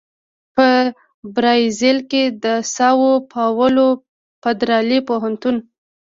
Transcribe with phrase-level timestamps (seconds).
[0.55, 0.67] په
[1.35, 3.87] برازیل کې د ساو پاولو
[4.41, 5.55] فدرالي پوهنتون